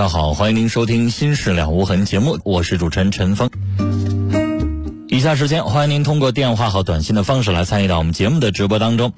[0.00, 3.50] 听众朋友，晚上好，欢迎您收听《心事了无痕》节目，我是主持人陈峰。
[5.08, 9.12] 以下时间，欢迎您通过电话和短信的方式来参与到我们节目的直播当中。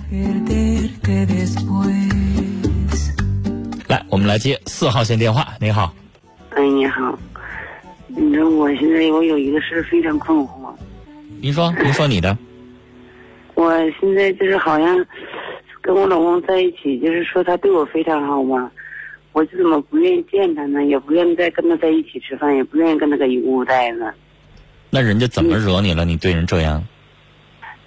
[3.86, 5.54] 来，我们来接四号线电话。
[5.60, 5.94] 你好，
[6.50, 7.16] 哎，你好，
[8.08, 10.48] 你说我现在我有一个事非常困惑。
[11.40, 12.36] 您说， 您说你的。
[13.54, 15.06] 我现在就是好像
[15.80, 18.68] 跟我老公在一起，就是说他对我非常好嘛。
[19.32, 20.84] 我就怎么不愿意见他呢？
[20.84, 24.12] 也不愿意再跟他在一起吃饭，也不愿意跟他搁一屋待着。
[24.90, 26.04] 那人家怎么惹你了？
[26.04, 26.82] 你对人这样？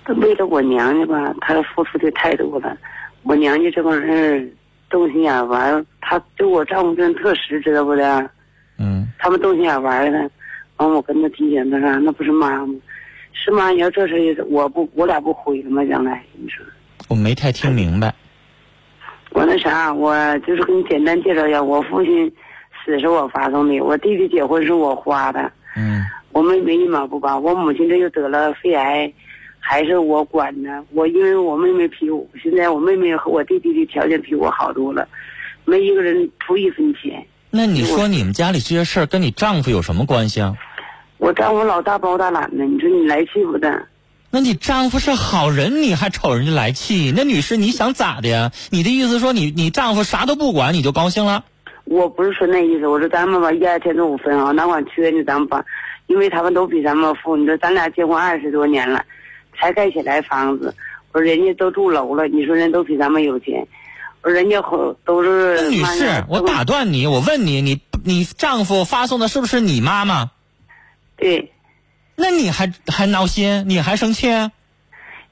[0.04, 2.78] 他为了我娘家吧，他付出的太多了。
[3.24, 4.52] 我娘家这帮人
[4.90, 8.30] 动心眼玩，他对我丈夫真特实，知道不的？
[8.78, 9.08] 嗯。
[9.20, 10.30] 他们动心眼玩的，
[10.78, 12.76] 完我跟他提醒，他说那不是妈吗？
[13.34, 15.86] 是妈，你要这事我不，我俩不毁了吗？
[15.86, 16.66] 将来你说？
[17.08, 18.14] 我没太听明白。
[19.36, 22.32] 我那啥，我就是给你简单介绍一下，我父亲
[22.86, 26.02] 死是我发送的，我弟弟结婚是我花的，嗯，
[26.32, 29.12] 我妹妹一毛不拔，我母亲这又得了肺癌，
[29.60, 30.82] 还是我管的。
[30.94, 35.06] 我因为我妹妹比我，现在我妹妹和我弟弟的条件比我好多了，
[35.66, 37.22] 没一个人出一分钱。
[37.52, 40.56] 那你说你们家里这些事儿跟你丈夫有什么关系啊？
[41.18, 43.86] 我丈夫老大包大揽的，你说你来气不的？
[44.36, 47.14] 那你丈夫是好人，你还瞅人家来气？
[47.16, 48.52] 那女士，你想咋的呀？
[48.70, 51.46] 你的意思说你你丈夫啥都不管，你就高兴了？
[51.86, 55.64] 我不是说那意思，我说咱们吧一二天中午分啊，哪管缺呢，咱们把，
[56.08, 57.38] 因为他们都比咱们富。
[57.38, 59.06] 你说咱俩结婚二十多年了，
[59.58, 60.76] 才盖起来房子，
[61.14, 63.66] 我说人家都住楼了，你说人都比咱们有钱，
[64.22, 64.62] 我说人家
[65.06, 65.62] 都是。
[65.62, 70.30] 那女士，我打断你，我问你，你你丈夫发送的是不是你妈妈？
[71.16, 71.54] 对。
[72.16, 73.66] 那你还还闹心？
[73.68, 74.28] 你还生气？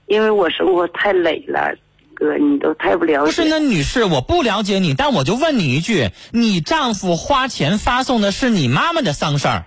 [0.05, 1.73] 因为我生活太累了，
[2.13, 3.25] 哥，你都太不了解。
[3.25, 9.63] 不是，那女士，我不了解你，但我就问你一句：你丈夫花钱发送的是你妈妈的丧事儿，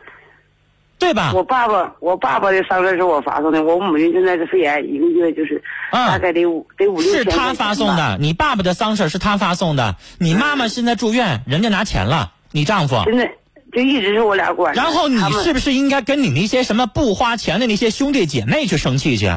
[0.99, 1.33] 对吧？
[1.35, 3.65] 我爸爸，我爸爸的丧事是我发送的。
[3.65, 7.25] 我母亲现在是肺癌，一个月就是大概得五得五六千。
[7.25, 9.97] 是他发送的，你爸爸的丧事是他发送的。
[10.19, 12.33] 你妈妈现在住院，人家拿钱了。
[12.53, 13.33] 你丈夫现在。
[13.77, 14.75] 就一直是我俩管。
[14.75, 19.31] 然后你是不是应该跟你那些什么不花钱的那些兄弟姐妹去生气去？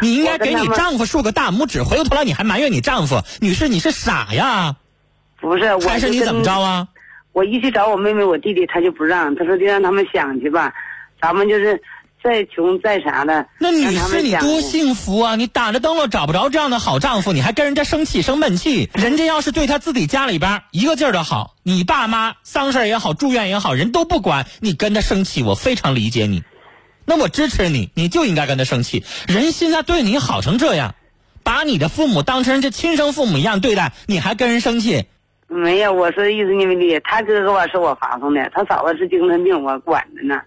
[0.00, 3.20] 你应该给你丈夫竖个大拇指，回过头来你还埋怨你丈夫？
[3.40, 4.76] 女士，你是傻呀？
[5.40, 6.86] 不是，还是你怎么着啊？
[7.32, 10.72] 我一去找我妹妹我弟弟，他就不让，他说就让他们想去吧，
[11.20, 11.82] 咱们就是
[12.26, 13.46] 再穷再啥的。
[13.60, 15.36] 那女士你多幸福啊！
[15.36, 18.90] 你打着灯笼找不着这样的好丈夫，你还跟人家生气生闷气？
[18.94, 21.54] 人家要是对他自己家里边一个劲儿的好。
[21.62, 26.42] 你爸妈丧事也好，住院也好，人都不管，你跟他生气，我非常理解你。
[27.04, 29.04] 那我支持你，你就应该跟他生气。
[29.28, 30.96] 人现在对你好成这样，
[31.44, 35.04] 把你的父母当成人家亲生父母一样对待，你还跟人生气？
[35.46, 36.98] 没有，我说意思你没理解。
[37.04, 40.40] 他哥哥我是我发送的，他嫂子是精神病，我管着呢。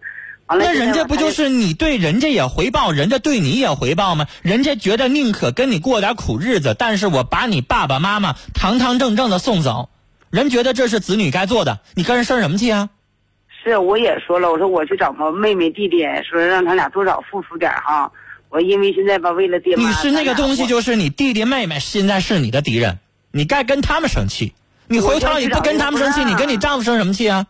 [0.57, 4.25] 那人家不就是你对人家也回报，人家对你也回报吗？
[4.41, 9.89] 人家觉得宁可跟你过点苦日子，但是我把你爸爸妈妈堂堂正正的送走。
[10.29, 12.89] 人觉得这是子女该做的，你跟人生什么气啊？
[13.63, 15.97] 是，我也说了，我说我去找个妹妹弟弟，
[16.29, 18.11] 说让他俩多少付出点哈。
[18.49, 19.83] 我因为现在吧，为了爹妈。
[19.87, 22.97] 你是那个东西，就是你弟弟妹妹现在是你的敌人，
[23.31, 24.53] 你该跟他们生气。
[24.87, 27.45] 你回头你不跟他们生气，你跟你丈夫生什么气啊？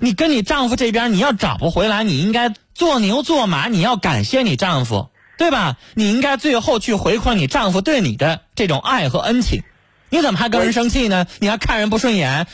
[0.00, 5.76] 你跟你丈夫这边你要找不回来，你应该做牛做马，你要感谢你丈夫，对吧？
[5.94, 9.62] 你应该最后去回馈你丈夫对你的这种爱和恩情。
[10.10, 11.26] 你怎么还跟人生气呢？
[11.40, 12.46] 你还看人不顺眼？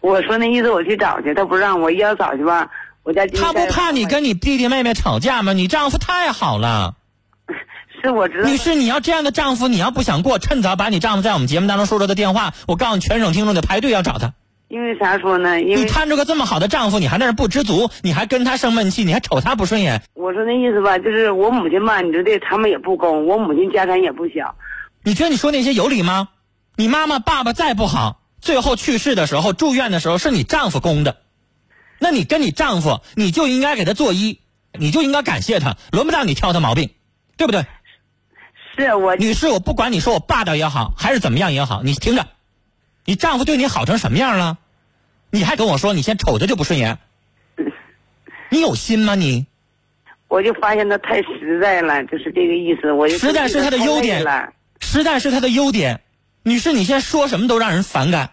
[0.00, 2.68] 我说那意思，我去找去，他不让我，要找去吧。
[3.02, 5.52] 我家他不怕你跟你弟弟妹妹吵架吗？
[5.52, 6.96] 你丈夫太好了。
[8.02, 8.48] 是我知道。
[8.48, 14.34] 女士，你要这样的丈夫，你要不想过，趁早把你丈夫在我们节目当中说出的电话，我告诉你，全省听众得排队要找他。
[14.68, 15.60] 因为啥说呢？
[15.60, 24.56] 因你摊着个这么好的丈夫，你还在那不知足，你还跟他生闷气，你还瞅他不顺眼，我说那意思吧，就是我母亲吧，你说的，他们也不公，我母亲家产也不小。
[25.04, 26.28] 你觉得你说那些有理吗？
[26.74, 31.18] 你妈妈、爸爸再不好，最后去世的时候、住院的时候是你丈夫供的，
[32.00, 34.40] 那你跟你丈夫，你就应该给他作揖，
[34.72, 36.90] 你就应该感谢他，轮不到你挑他毛病，
[37.36, 37.64] 对不对？
[38.76, 42.26] 是我女士，我不管你说我霸道也好，还是怎么样也好，你听着，
[43.06, 44.58] 你丈夫对你好成什么样了？
[45.30, 46.98] 你还跟我说你先瞅着就不顺眼，
[48.50, 49.46] 你有心吗你？
[50.28, 52.92] 我就发现他太实在了，就是这个意思。
[52.92, 56.00] 我就实在是他的优点了实在是他的优点。
[56.42, 58.30] 女士，你现在说什么都让人反感。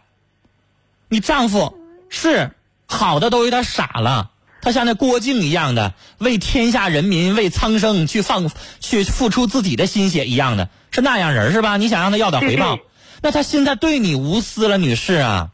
[1.10, 1.78] 你丈夫
[2.10, 2.52] 是
[2.88, 4.32] 好的都有点傻了，
[4.62, 8.50] 他像那郭靖一样的为天下人民、为苍生去放
[8.80, 11.78] 去付出自己的心血一样的，是那样人是吧？
[11.78, 12.86] 你想让他要点回报对对，
[13.24, 15.50] 那他现在对你无私了，女士啊。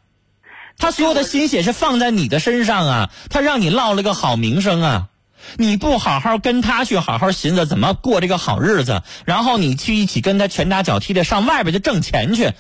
[0.78, 5.08] 他所有的心血是放在你的身上啊，他让你落了个好名声啊。
[5.56, 12.54] 你不好好跟他去好好寻思怎么过这个好日子，然后你去一起跟他拳打脚踢的上外边去挣钱去，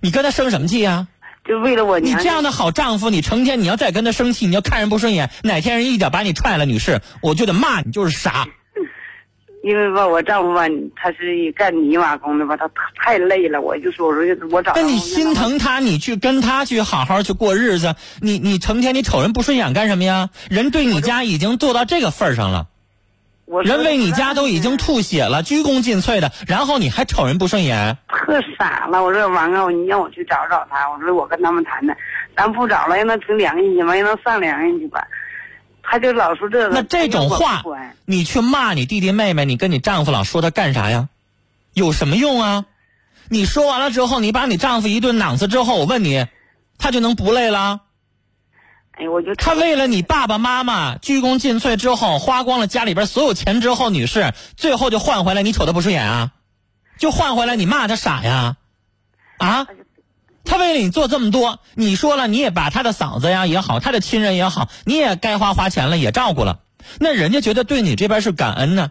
[0.00, 1.08] 你跟他生什么气啊、
[1.48, 2.18] 就为了我娘。
[2.18, 8.46] 你这样的好丈夫，你成天你要再跟他生气，你要看人不顺眼，哪天人一脚把你踹了，女士，我就得骂你就是傻。
[9.62, 10.62] 因为吧，我丈夫吧，
[10.96, 14.72] 他是干泥瓦工的吧，他太累了，我就说我说我找。
[14.74, 15.32] 那你心？
[15.34, 20.30] 疼他，你去跟他去好好去过日子，你你成天你瞅人不顺眼干什么呀？
[20.50, 22.66] 人对你家已经做到这个份儿上了。
[23.64, 27.96] 人为你家都已经吐血了，鞠躬尽瘁的，然后你还瞅人不顺眼？
[28.08, 29.02] 特傻了。
[29.02, 31.96] 我说王哥，你让我去找找他，我说我跟他们谈谈，
[32.36, 35.06] 咱不找了，让他挺良心去吧，让他上良心去吧。
[35.82, 36.74] 他就老说这个。
[36.74, 37.62] 那这种话
[38.04, 41.08] 你去骂你弟弟妹妹，你跟你丈夫老说他干啥呀？
[41.74, 42.66] 有什么用啊？
[43.28, 46.26] 你说完了之后，你把你丈夫一顿攮死之后，我问你，
[46.76, 47.80] 他就能不累了？
[48.92, 56.32] 哎，我就他为了你爸爸妈妈鞠躬尽瘁之后，花光了家里边所有钱之后，女士最后就换回来你瞅他不顺眼啊？
[56.98, 58.56] 就换回来你骂他傻呀？
[59.38, 59.66] 啊？
[60.44, 66.60] 他为了你做这么多，你说了你也把他的嫂子呀也好，他的亲人也好，你也该花花钱了，也照顾了，
[66.98, 68.90] 那人家觉得对你这边是感恩呢，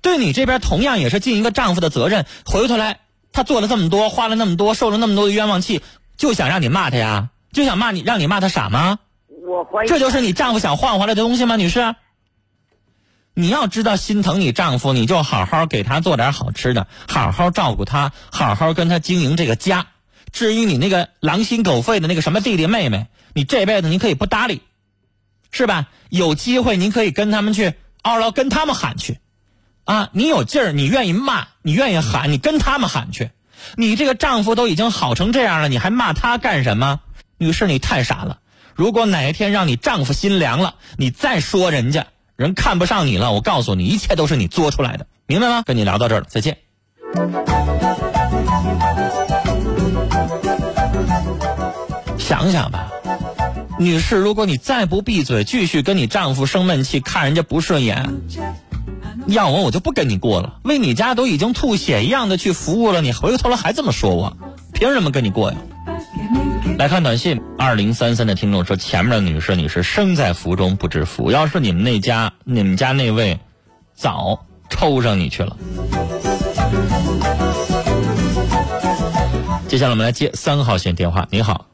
[0.00, 2.26] 对你这边同样也是尽一个丈夫的责任。
[2.44, 3.00] 回过头来，
[3.32, 5.80] 他做了这么多，花了那么多，受了那么多的冤枉气，
[6.16, 7.30] 就想让你骂他呀？
[7.52, 8.98] 就想骂你，让你骂他傻吗？
[9.46, 11.94] 我怀疑这就是你丈夫想换回来的东西吗，女士？
[13.34, 19.86] 你要知道心疼你丈夫，你就好好给他做点好吃的，好好照顾他，好好跟他经营这个家。
[20.32, 24.62] 至于你那个狼心狗肺的那个什么弟弟妹妹，你这辈子你可以不搭理，
[25.50, 25.88] 是吧？
[26.08, 29.18] 有机会您可以跟他们去嗷唠，跟他们喊去，
[29.84, 33.30] 啊，你有劲儿，你愿意骂，你愿意喊，你跟他们喊去。
[33.76, 37.00] 你这个丈夫都已经好成这样了，你还骂他干什么？
[37.38, 38.40] 女士，你太傻了。
[38.74, 42.06] 如果哪一天让你丈夫心凉了，你再说人家
[42.36, 45.62] 人看不上你了，我告诉你，一切都是你作出来的，明白吗？
[45.64, 46.58] 跟你聊到这儿了，再见。
[52.32, 52.90] 想想吧，
[53.78, 58.08] 女士，如果你再不闭嘴，继续跟你丈夫生闷气，看人家不顺眼，
[59.26, 60.54] 要我我就不跟你过了。
[60.62, 64.34] 为你家都已经吐血一样的去服务了，你回过头来还这么说我，
[64.72, 65.58] 凭什么跟你过呀？
[66.78, 71.30] 来看短信，二零三三的听众说：“前面的女士，你是身在福中不知福。
[71.30, 73.40] 要是你们那家，你们家那位，
[73.94, 75.54] 早抽上你去了。”
[79.68, 81.28] 接下来我们来接三号线电话。
[81.30, 81.66] 你好，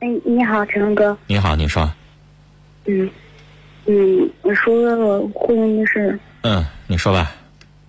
[0.00, 1.16] 哎，你好，陈龙哥。
[1.26, 1.90] 你好，你说，
[2.86, 3.08] 嗯
[3.84, 6.18] 嗯，我说我婚姻的事。
[6.40, 7.34] 嗯，你说吧。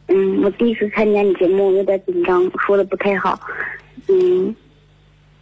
[0.08, 3.40] 嗯，我第一次参加你节目，有点紧张，说的不太好。
[4.10, 4.54] 嗯，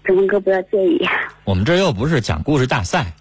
[0.03, 1.03] 陈龙哥不要介意。
[1.43, 3.13] 我们这又不是讲故事大赛，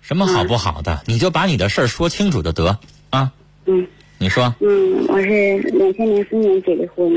[0.00, 2.78] 什么好不好的，你就把你的事儿说清楚就得
[3.10, 3.32] 啊。
[3.66, 3.84] 嗯
[4.18, 7.12] 你说，嗯，我是两千零四年结的婚。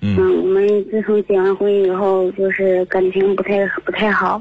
[0.00, 4.40] 嗯嗯，我们自从结完婚以后，就是感情不太不太好，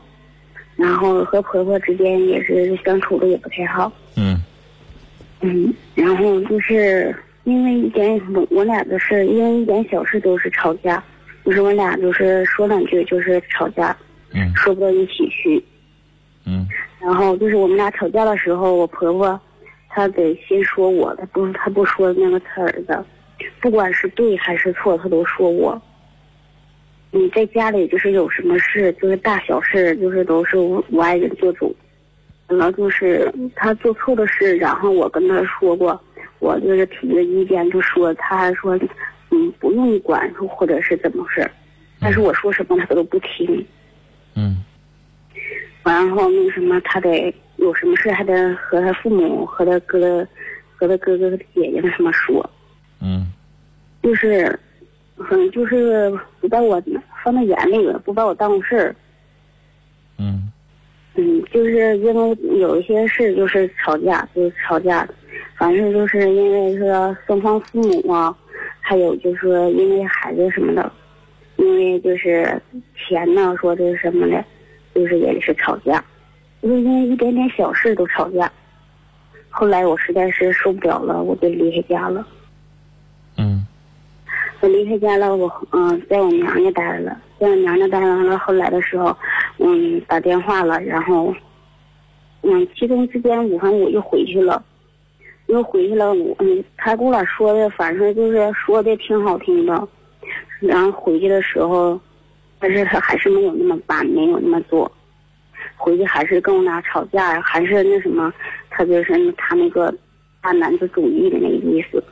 [0.75, 3.92] 然后和婆婆之间也是相处的也不太好。
[4.16, 4.42] 嗯
[5.42, 11.04] 嗯，然后就是因为一点我我俩的事，因为一点小事都是吵架，
[11.44, 13.96] 就是我俩就是说两句就是吵架，
[14.34, 15.63] 嗯说不到一起去。
[16.46, 16.68] 嗯
[17.00, 19.40] 然后就是我们俩吵架的时候，我婆婆
[19.90, 23.04] 她得先说我，她不她不说那个她儿子，
[23.60, 25.80] 不管是对还是错，她都说我。
[27.12, 31.75] 你在家里就是有什么事，就是大小事，就是都是我我爱人做主。
[32.48, 36.01] 然后就是他做错的事，然后我跟他说过，
[36.39, 38.77] 我就是提的意见，就说他还说，
[39.30, 41.50] 嗯，不用管，或者是怎么事，
[42.00, 43.65] 但是我说什么他都不听。
[44.36, 44.63] 嗯
[45.84, 50.27] 完后那个什么，他得有什么事还得和他父母、和他哥哥、
[50.75, 52.48] 和他哥哥、姐姐那什么说，
[53.01, 53.32] 嗯
[54.03, 54.60] 就是，
[55.30, 56.82] 嗯，就是不把我
[57.24, 58.96] 放在眼里了，不把我当回事儿。
[60.18, 60.51] 嗯
[61.16, 65.08] 嗯，就是因为有一些事就是吵架，就是吵架，
[65.56, 68.36] 反正就是因为说双方父母啊，
[68.80, 70.92] 还有就是说因为孩子什么的，
[71.58, 72.62] 因为就是
[72.96, 74.44] 钱呢，说这是什么的，
[74.96, 76.04] 就是也是吵架，
[76.62, 78.51] 就是因为一点点小事都吵架。
[79.50, 82.25] 后来我实在是受不了了，我就离开家了。
[84.92, 89.16] 嗯我离开家了，我嗯、在我娘家待着了，在我娘家待完了，后来的时候，
[89.60, 91.34] 嗯，打电话了，然后，
[92.42, 94.62] 嗯，其中之间，我反正我又回去了，
[95.48, 99.88] 又回去了，我嗯，他跟我俩说的，反正就是说的挺好听的，
[100.60, 102.00] 然后回去的时候，
[102.60, 104.92] 但是他还是没有那么办，没有那么做，
[105.78, 108.34] 回去还是跟我俩吵架，还是那什么，
[108.70, 109.94] 他就是他那个
[110.42, 112.04] 大男子主义的那个意思。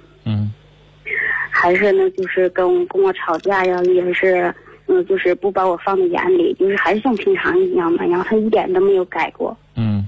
[1.59, 4.53] 嗯还是呢，就是跟跟我吵架呀，也是，
[4.87, 9.55] 嗯，就是不把我放在眼里，就是还是像平常一样嘛，然后他一点都没有改过。
[9.75, 10.07] 嗯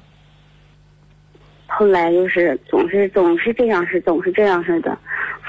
[1.68, 4.98] 后来就是总是总是这样式，总是这样式的，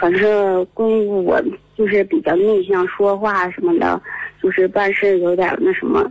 [0.01, 1.41] 反正关于我
[1.77, 4.01] 就是比较内向，说话什么的，
[4.43, 6.11] 就是办事有点那什么，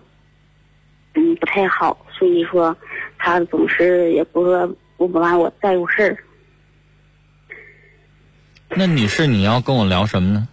[1.15, 2.75] 嗯，不太好，所以说
[3.17, 4.43] 他总是也不
[4.97, 6.17] 不不把我在乎事儿。
[8.75, 10.47] 那女士，你要跟我聊什么呢？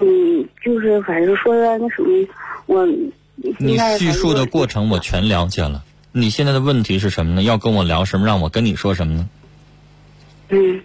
[0.00, 2.26] 嗯，就是反正说的那什么，
[2.66, 2.86] 我
[3.58, 5.82] 你叙述的过程我全了解了。
[6.12, 7.42] 你现在的问题是什么呢？
[7.42, 8.26] 要跟我聊什么？
[8.26, 9.28] 让我跟你说什么呢？
[10.50, 10.80] 嗯，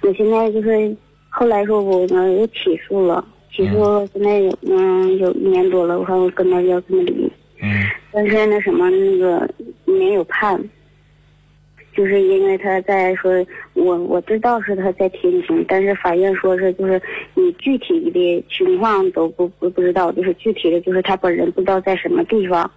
[0.00, 0.96] 我现在就是
[1.28, 7.30] 后来说我呢又起诉了，起诉了现在有嗯有一年多了，我看我跟他要跟他离，
[7.62, 9.48] 嗯但是那什么那个
[9.84, 10.58] 没有判，
[11.96, 13.32] 就是因为他在说
[13.72, 17.00] 我我知道是他在天津，但是法院说是就是
[17.34, 22.70] 你具体的情况都不不不知道，就是具体的就是他本人不知道在什么地方。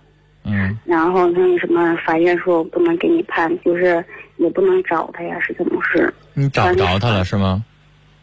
[0.45, 4.03] 嗯然后那个什么，法院说我不能给你判，就是
[4.37, 6.13] 也不能找他呀，是怎么回事？
[6.33, 7.63] 你找不着他了是吗？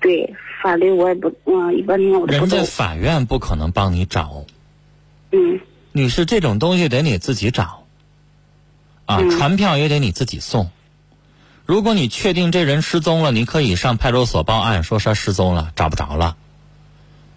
[0.00, 2.62] 对，法律我也不，嗯，一般情况我人家。
[2.64, 4.44] 法院不可能帮你找，
[5.32, 5.60] 嗯
[5.92, 7.84] 女士，这种东西得你自己找。
[9.04, 10.70] 啊，嗯传票也得你自己送。
[11.66, 16.36] 如果你确定这人失踪了，你可以上派出所报案，说他失踪了，找不着了。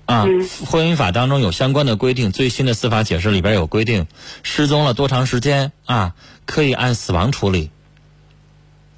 [0.05, 4.07] 啊，嗯婚姻法当中有相关的规定，最新的司法解释里边有规定，
[4.43, 6.13] 失踪了多长时间啊，
[6.45, 7.71] 可以按死亡处理。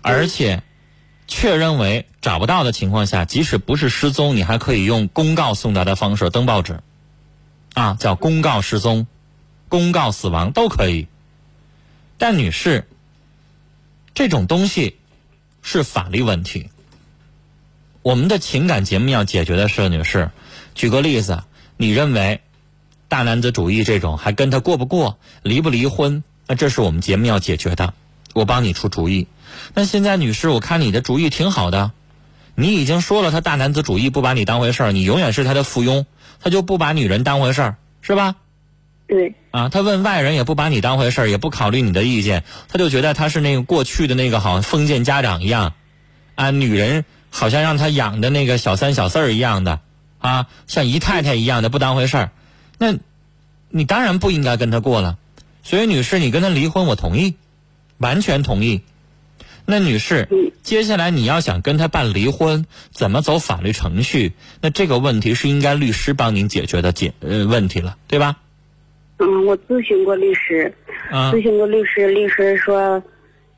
[0.01, 0.63] 而且，
[1.27, 6.81] 确认为找不到的情况下，即使不是失踪，你还可以用公告送达的方式登报纸，
[7.73, 9.07] 啊，叫公告失踪、
[9.69, 11.07] 公告死亡都可以。
[12.17, 12.87] 但女士，
[14.13, 14.97] 这种东西
[15.61, 16.69] 是法律问题。
[18.01, 20.31] 我们的情感节目要解决的是，女士，
[20.73, 21.43] 举个例子，
[21.77, 22.41] 你认为
[23.07, 26.23] 大男子主义这种还跟他过不过，离不离婚？
[26.47, 27.93] 那这是我们节目要解决的，
[28.33, 29.27] 我帮你出主意。
[29.73, 31.91] 那现在，女士，我看你的主意挺好的，
[32.55, 36.05] 你已经说了他大男子主义，不把你当回事儿，你永远是他的附庸，
[36.41, 38.35] 他就不把女人当回事儿，是吧？
[39.11, 45.73] 对，啊，他问外人也不把你当回事儿，也不考虑你的意见，他就觉得他是那个过去的那个好像封建家长一样，
[46.35, 49.81] 啊，女人好像让他养的那个小三小四儿一样的，
[50.19, 52.31] 啊，像姨太太一样的不当回事儿，
[52.77, 52.95] 那，
[53.67, 55.17] 你当然不应该跟他过了。
[55.61, 57.35] 所以，女士，你跟他离婚，我同意，
[57.97, 58.79] 完全同意。
[59.65, 64.31] 那女士，嗯接下来你要想跟他办离婚，怎么走法律程序？
[64.61, 68.37] 那这个问题是应该律师帮您解决的解呃问题了，对吧？
[69.21, 70.73] 嗯，我咨询过律师，
[71.11, 73.01] 啊咨询过律师，律师说，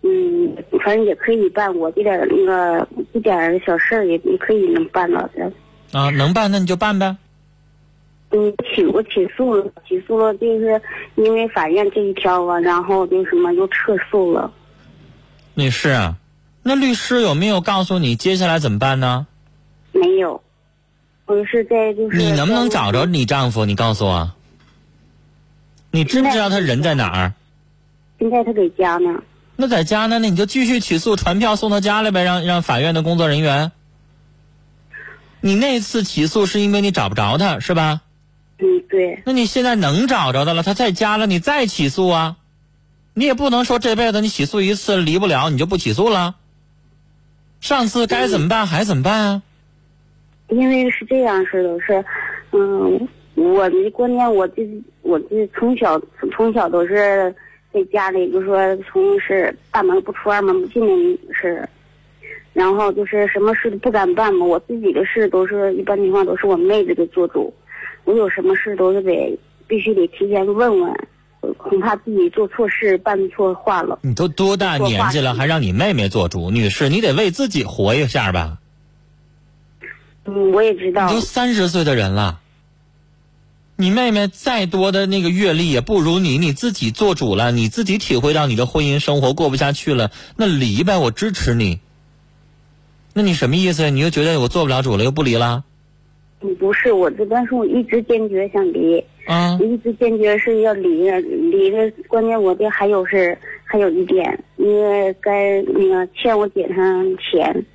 [0.02, 5.52] 嗯，反正也可以办，我这点那个一点小事儿也也可以能办到的。
[5.92, 7.16] 啊，能办那你就办呗。
[8.32, 10.82] 嗯，起我起诉了，起诉了，就是
[11.16, 14.52] 因为法院这一条啊，然后那什么又撤诉了。
[15.54, 16.16] 女士啊，
[16.64, 19.28] 那律师有没有告诉你接下来怎么办呢？
[19.92, 20.42] 没有，
[21.28, 23.64] 我是在就是你能不能找着你丈夫？
[23.64, 24.32] 你告诉我，
[25.96, 27.34] 你知不知道他人在哪儿？
[28.18, 29.22] 现在他在家呢。
[29.56, 33.72] 那在家呢，那你就继续起诉，传票送到家里呗，让让法院的工作人员。
[35.40, 38.02] 你那次起诉是因为你找不着他，是吧？
[38.58, 42.38] 嗯，对，那你现在能找着他了，他在家了，你再起诉啊？
[43.14, 46.34] 你也不能说这辈子你起诉一次离不了，你就不起诉了。
[47.62, 49.42] 上次该怎么办还怎么办啊？
[50.50, 52.04] 因为是这样式的，是，
[52.52, 54.68] 嗯，我的观念，我这
[55.02, 56.00] 我这从小
[56.36, 57.34] 从小都是
[57.74, 61.68] 在家里，就说从是大门不出二门不进的是，
[62.54, 64.46] 然后就是什么事都不敢办嘛。
[64.46, 67.54] 我自己的事都是一般情况都是我妹子给做主，
[68.04, 69.38] 我有什么事都是得
[69.68, 70.94] 必须得提前问问，
[71.58, 73.98] 恐怕自己做错事办错话了。
[74.04, 76.52] 你都多大年纪了，还让你妹妹做主？
[76.52, 78.60] 女士，你得为自己活一下吧。
[80.26, 82.40] 嗯，我也知道你都，三十岁的人了，
[83.76, 91.80] 你妹妹再多的那个阅历也不如你，你自己做主了，你自己体会到你的婚姻生活过不下去了，那离呗，我支持你。
[93.14, 93.90] 那你什么意思？
[93.90, 95.64] 你又觉得我做不了主了，又不离了？
[96.42, 99.04] 嗯不是我这，但是我一直坚决想离。
[99.26, 101.90] 嗯我一直坚决是要离的，离的。
[102.10, 107.02] 关键我这还有是还有一点，因为该那个欠我姐她
[107.32, 107.66] 钱，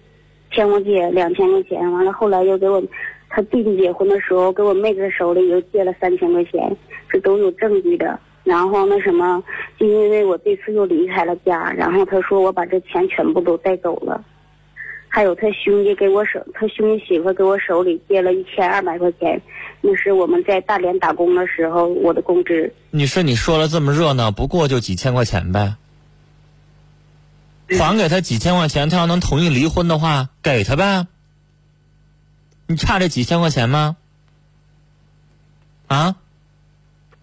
[0.52, 2.82] 欠我姐两千块钱，完了后来又给我，
[3.28, 6.76] 他弟弟结婚的时候给我妹子手里又借了三千块钱，
[7.10, 8.18] 这都有证据的。
[8.44, 9.42] 然后那什么，
[9.78, 14.24] 就因为我这次又离开了家，然后他说我把这钱全部都带走了。
[15.10, 19.40] 还有他兄弟给我手，他兄弟媳妇给我手里借了一千二百块钱，
[19.80, 22.72] 那是我们在大连打工的时候我的工资。
[22.90, 25.76] 你说，你说了这么热闹，不过就几千块钱呗。
[27.78, 31.06] 还给他几千块钱，他要能同意离婚的话，给他呗。
[32.68, 33.96] 你差这几千块钱吗？
[35.86, 36.16] 啊？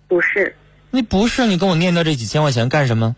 [0.08, 0.58] 不是，
[0.90, 3.16] 你不是你跟我念叨这几千块钱干什么？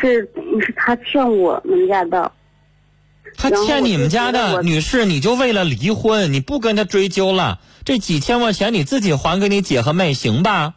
[0.00, 2.32] 是是他欠我们家的，
[3.36, 10.74] 他欠你们家的女士，你就为了离婚，你不跟他追究了，这几千块钱你自己还给你姐和妹，行吧？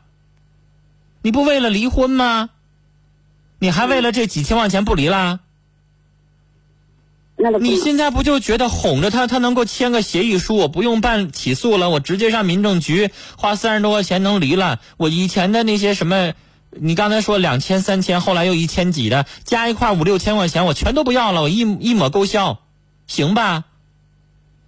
[1.22, 2.50] 你不为了离婚吗？
[3.60, 5.40] 你还为了这几千块钱不离啦？
[7.42, 14.80] 那个你现在不就觉得哄着他，他能够签个协议书，我不用办起诉了，我直接上民政局花三十多块钱能离了。
[14.98, 16.34] 我以前的那些什么，
[16.70, 22.60] 你刚才说两千、三千，后来又一千几的，加一块五六千块钱，我全都不要了，我一一抹勾销，
[23.08, 23.66] 行吧？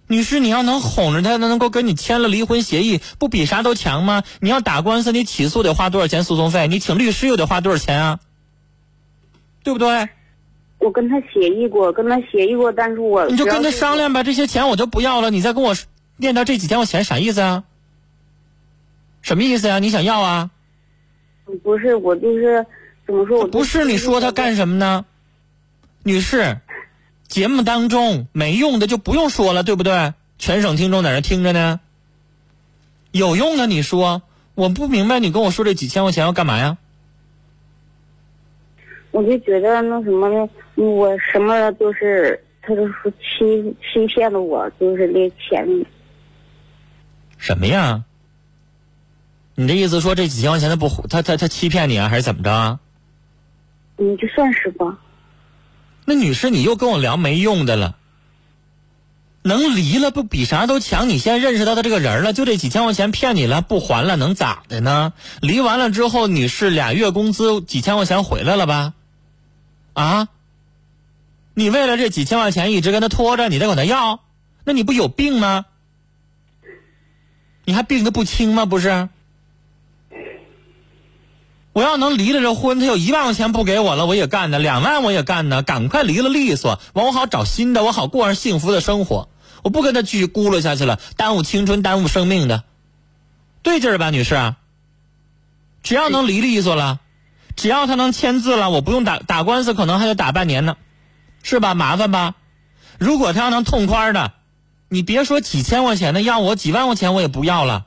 [0.06, 4.22] 女士，你要能哄着他，能够跟你签了离婚协议，不比啥都强吗？
[4.40, 6.68] 你要打官司，你起诉得花多少钱诉讼费？
[6.68, 8.20] 你请律师又得花多少钱啊？
[9.62, 10.08] 对不对？
[10.84, 15.74] 我跟他协议过，跟他协议过，但是我你就跟他商量吧，这些钱我就不要了，你再跟我
[16.18, 17.64] 念叨这几千块钱啥意思啊？
[19.22, 20.50] 什么意思呀、你想要啊？
[21.62, 22.66] 不是我就是
[23.06, 23.40] 怎么说？
[23.40, 25.06] 我不是你说他干什么呢？
[26.02, 26.58] 女士，
[27.28, 30.12] 节目当中没用的就不用说了，对不对？
[30.38, 31.80] 全省听众在那听着呢。
[33.10, 34.20] 有用的你说，
[34.54, 36.76] 我不明白你跟我说这几千块钱要干嘛呀？
[39.14, 45.86] 我就觉得那什么呢，我什么都是，他都是欺欺骗了我，就是那钱。
[47.38, 48.02] 什么呀？
[49.54, 52.80] 你的意思说这几千块钱他不他他他欺骗你啊，还是怎么着啊？
[53.96, 54.98] 你，就算是吧。
[56.06, 57.94] 那女士，你又跟我聊没用的了。
[59.42, 61.08] 能离了不比啥都强？
[61.08, 65.12] 你现在认识到他这个人了，就这几千块钱骗你了，不还了能咋的呢？
[65.40, 68.92] 离完了之后，女士俩月工资几千块钱回来了吧？
[69.94, 70.28] 啊？
[71.54, 74.20] 你为了这几千块钱一直跟他拖着，你再管他要，
[74.64, 75.64] 那你不有病吗？
[77.64, 78.66] 你还病得不轻吗？
[78.66, 79.08] 不是？
[81.72, 85.62] 我要能离了这婚，他有一万块钱不给我了，我也干呢；两万我也干呢。
[85.62, 89.28] 赶快离了利索，完我好找新的，我好过上幸福的生活。
[89.62, 92.64] 我不跟他继续咕噜下去了，耽误青春，耽误生命的，
[93.62, 94.54] 对劲儿吧，女士？
[95.82, 97.00] 只要能离利索了，
[97.56, 100.76] 只要他能签字了，我不用打打官司，可能还得打半年呢，
[101.42, 101.74] 是吧？
[101.74, 102.34] 麻烦吧？
[102.98, 104.32] 如果他要能痛快的，
[104.88, 107.86] 你别说几千块钱的，要我几万块钱我也不要了，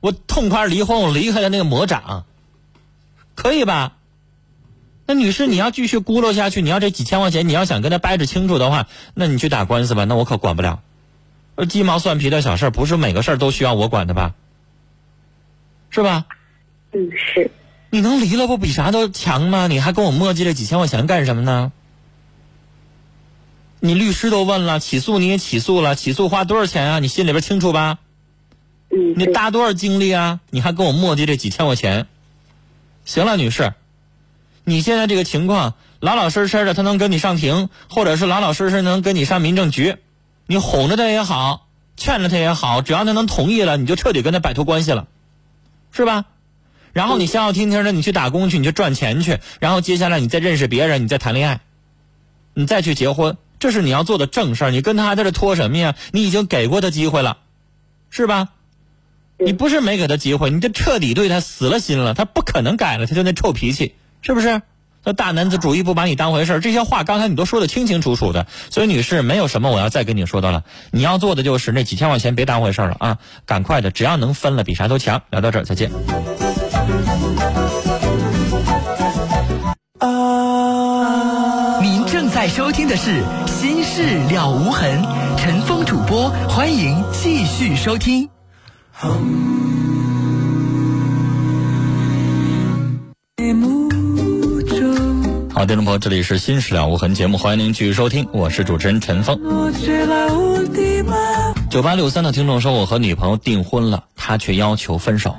[0.00, 2.24] 我痛快离婚，我离开了那个魔掌。
[3.34, 3.92] 可以吧？
[5.06, 10.80] 那女士，你要继续咕噜下去，你要这几千块钱，你要想跟他掰扯清楚的话，那你去打官司吧，那我可管不了。
[11.68, 14.34] 鸡毛蒜皮的小事儿，不是每个事儿都需要我管的吧？
[15.90, 16.26] 是吧？
[16.92, 17.50] 嗯，是。
[17.90, 19.66] 你能离了不比啥都强吗？
[19.66, 21.72] 你还跟我磨叽这几千块钱干什么呢？
[23.80, 26.98] 你律师都问了，起诉你也起诉了，起诉花多少钱啊？
[26.98, 27.98] 你心里边清楚吧？
[28.90, 30.40] 嗯，你搭多少精力啊？
[30.50, 32.06] 你还跟我磨叽这几千块钱？
[33.04, 33.72] 行了，女士，
[34.64, 39.96] 你现在这个情况，老老实实的，他能跟你上庭，或者是老老实实能跟你上民政局，
[40.46, 45.06] 你哄着他也好，劝着他也好，只要他能同意了，你就彻底跟他摆脱关系了，
[45.92, 46.24] 是吧？
[46.92, 51.60] 然后你消消停停的，你去打工去，你去赚钱去，然后接下来你再认识别人，你再谈恋爱，
[52.54, 54.70] 你再去结婚，这是你要做的正事儿。
[54.70, 55.94] 你跟他在这拖什么呀？
[56.12, 57.38] 你已经给过他机会了，
[58.10, 58.48] 是吧？
[59.38, 64.62] 你不是没给他机会，你这彻底对他死了心了，他不可能改了，他就那臭脾气，是不是？
[65.04, 68.48] 那大男子主义不把你当回事儿，这些话刚才你都说的清清楚楚的。
[68.68, 75.22] 所以女士，没有什么我要再跟你说的了，你要做的就是那几千块钱别当回事儿了啊，赶快的，只要能分了，比啥都强。
[75.30, 76.47] 聊到这儿，再见。
[81.82, 85.02] 您正在收听的是《心事了无痕》，
[85.36, 88.28] 陈峰主播，欢迎继续收听。
[88.90, 89.16] 好，
[95.66, 99.38] 听众朋友，这里是《心事了无痕》节目，欢迎您继续收听，我是主持人陈峰。
[101.68, 105.36] 九八六三的听众说，我和女朋友订婚了，他却要求分手，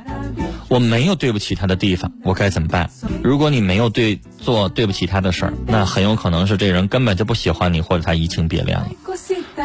[0.70, 2.90] 我没有对不起他的地方，我该怎么办？
[3.24, 8.88] 如果你没有对做对不起他的事儿，那很有可能是这人根本就不喜欢你，或者他移情别恋了。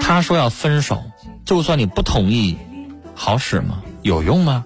[0.01, 1.05] 他说要分手，
[1.45, 2.57] 就算你不同意，
[3.15, 3.83] 好使吗？
[4.03, 4.65] 有用吗？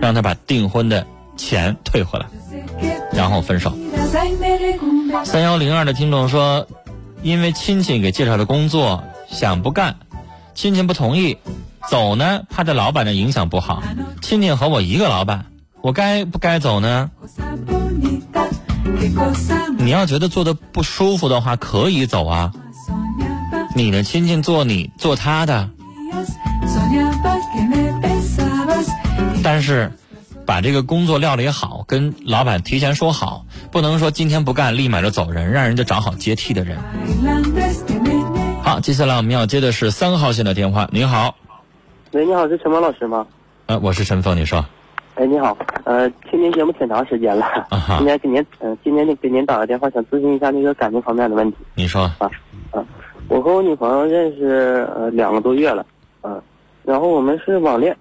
[0.00, 2.26] 让他把订婚的钱退回来，
[3.12, 3.72] 然后分手。
[5.24, 6.66] 三幺零二的听众说，
[7.22, 9.96] 因为亲戚给介绍的工作想不干，
[10.54, 11.38] 亲戚不同意，
[11.88, 13.82] 走呢怕对老板的影响不好。
[14.20, 15.46] 亲戚和我一个老板，
[15.82, 17.10] 我该不该走呢？
[19.78, 22.52] 你要觉得坐的不舒服的话，可以走啊。
[23.74, 25.68] 你的亲戚做你做他的，
[29.42, 29.90] 但是
[30.46, 33.44] 把这个工作料理好，跟老板提前说好。
[33.70, 36.78] 不能说今天不干立马就走人，让人家找好接替的人。
[38.62, 40.88] 好，接下来我们要接的是三号线的电话。
[40.92, 41.34] 你好，
[42.12, 43.26] 喂，你好，是陈芳老师吗？
[43.66, 44.64] 呃，我是陈峰，你说。
[45.14, 47.46] 哎，你好，呃，听您节目挺长时间了，
[47.98, 51.58] 今天给您，呃，今天给您打个电话，想咨询一下那个感情方面的问题。
[51.74, 52.02] 你说。
[52.18, 52.30] 啊
[52.70, 52.84] 啊，
[53.28, 55.84] 我和我女朋友认识呃两个多月了，
[56.22, 56.40] 嗯，
[56.84, 57.94] 然后我们是网恋，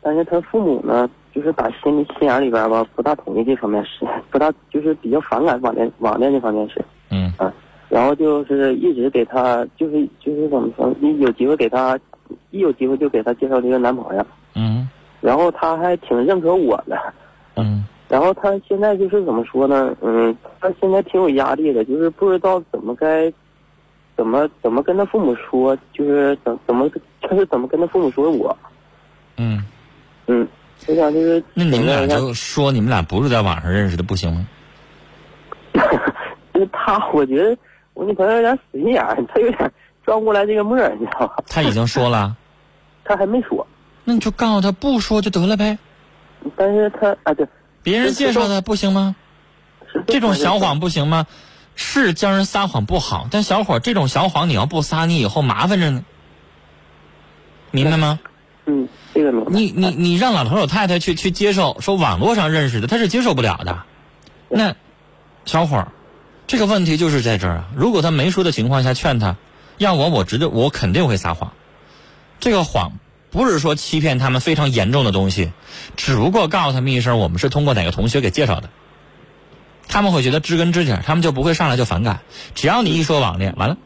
[0.00, 1.08] 但是她父母呢。
[1.34, 6.84] 就是打心里心眼里边吧，不大同意这方面事， 不大就是比较反感网恋网恋这方面事。
[7.10, 7.52] 嗯啊，
[7.88, 11.96] 然后就是一直给她，就是就是怎么说，一有机会给她，
[12.50, 14.26] 一有机会就给她介绍这个男朋友。
[15.20, 16.96] 嗯，然后他还挺认可我的。
[17.56, 19.94] 嗯，然后他现在就是怎么说呢？
[20.00, 23.32] 嗯，他现在挺有压力的，就是不知道怎么该，
[24.16, 26.88] 怎么怎么跟他父母说，就是怎怎么
[27.22, 28.56] 就是怎么跟他父母说我。
[29.36, 29.64] 嗯
[30.26, 30.46] 嗯。
[30.86, 34.46] 我想就是，那你们俩就说你们俩不是在网上认识的，不行吗？
[36.54, 37.56] 就 他，我觉得
[37.94, 39.72] 我女朋友有点死心眼儿，她有点
[40.04, 41.32] 转不来这个沫儿，你知道吗？
[41.48, 42.36] 他已经说了，
[43.04, 43.66] 他还没说。
[44.08, 45.76] 那你就告诉他不说就得了呗。
[46.56, 47.46] 但是他啊，对，
[47.82, 49.14] 别人介绍的不行吗？
[50.06, 51.26] 这种小谎不行吗？
[51.74, 56.06] 是教人撒谎不好，但小伙这种小谎你要不撒，你以后麻烦着呢。
[57.70, 58.18] 明白吗？
[58.64, 58.88] 嗯。
[59.12, 63.82] 这个你你你让老头老太太去去接受说网络上认识的，他是接受不了的。
[64.48, 64.74] 那
[65.44, 65.92] 小伙儿，
[66.46, 67.68] 这个问题就是在这儿啊。
[67.76, 69.36] 如果他没说的情况下劝他，
[69.76, 71.52] 要我我知道我肯定会撒谎。
[72.40, 72.92] 这个谎
[73.30, 75.52] 不是说欺骗他们非常严重的东西，
[75.96, 78.70] 只不过告诉他们一声我们是通过哪个同学给介绍的，
[79.88, 82.20] 他们会觉得知根知底，他们就不会上来就反感。
[82.54, 83.76] 只要你一说网恋，完了，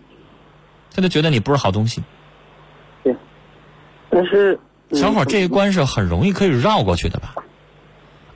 [0.95, 2.03] 他就觉得你不是好东西。
[3.03, 3.17] 对，
[4.11, 4.59] 但是。
[4.95, 7.35] 小伙，这一关是很容易可以绕过去的吧？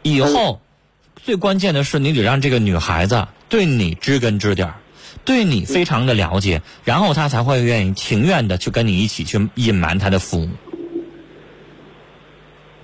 [0.01, 0.62] 以后
[1.23, 4.77] 最关键的是，你得让这个女孩子对你知根知底儿，
[5.27, 10.49] 对你非常的了解，然后她才会愿意情愿的去跟你一起去隐瞒她的父母。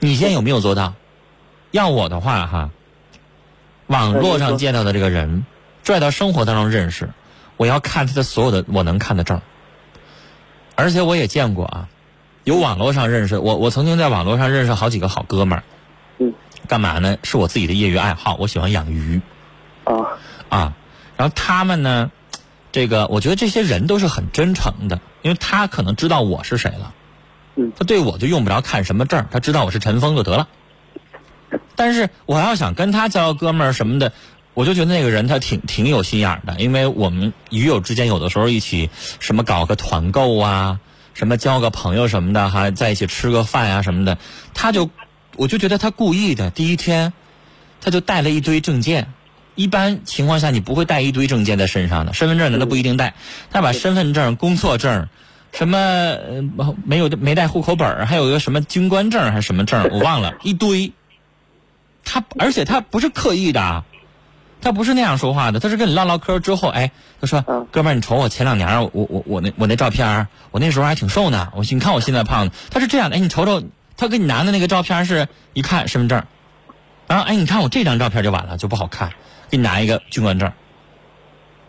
[0.04, 0.94] 你现在有没有做到？
[1.70, 2.70] 要我的话哈，
[3.86, 5.46] 网络上见到的这个人，
[5.84, 7.10] 拽到生活当中认识，
[7.56, 9.40] 我要看他的所有的我能看的证
[10.74, 11.88] 而且我也见过啊。
[12.42, 15.64] 有网络上认识我，我曾经在网络上认识好几个好哥们儿。
[16.18, 16.34] 嗯，
[16.66, 17.16] 干嘛呢？
[17.22, 19.20] 是我自己的业余爱好，我喜欢养鱼。
[19.84, 19.94] 啊
[20.48, 20.72] 啊，
[21.16, 22.10] 然后他们呢，
[22.72, 26.92] 这个我觉得这些人都是很真诚的，因为他可能知道我是谁了。
[27.56, 30.48] 嗯，他对我就用不着看什么证，他知道我是陈峰就得了。
[31.76, 34.12] 但是我要想跟他交哥们儿什么的，
[34.54, 40.80] 我就觉得那个人他挺挺有心眼儿的，因为我们鱼友之间有的时候一起什么搞个团购啊。
[41.14, 44.16] 什么交个朋友什么的，还在一起吃个饭呀什么的，
[44.54, 44.88] 他就，
[45.36, 46.48] 我就觉得他故意的。
[46.48, 47.12] 第一天，
[47.82, 49.12] 他就带了一堆证件。
[49.54, 53.12] 一般情况下，你不会带一堆证件在身上的，身份证呢他不一定带。
[53.50, 55.10] 他把身份证、工作证，
[55.52, 56.16] 什么
[56.84, 60.92] 没有没带户口本还有一个什么军官证还是什么证，我忘了， 一堆。
[62.04, 63.84] 他而且他不是刻意的，
[64.60, 71.52] 他不是那样说话的，他是跟你唠唠嗑之后，哎，他说：“嗯哥们儿，你瞅我前两年儿，我我我那我那照片儿，我那时候还挺瘦呢。
[71.54, 73.62] 我你看我现在胖的。”他是这样的，哎，你瞅瞅，
[73.96, 76.24] 他给你拿的那个照片是一看身份证，
[77.06, 79.12] 然后哎，你看我这张照片就完了，就不好看，
[79.48, 80.50] 给你拿一个军官证，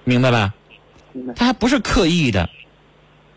[0.03, 0.53] 明白吧？
[1.35, 2.49] 他还不是刻意的，